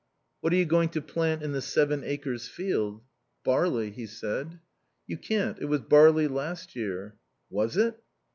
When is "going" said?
0.65-0.89